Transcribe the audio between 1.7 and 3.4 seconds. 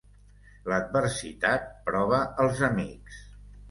prova els amics